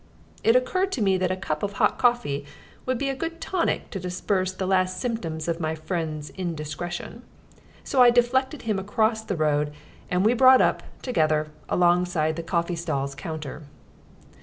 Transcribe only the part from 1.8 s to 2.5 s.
coffee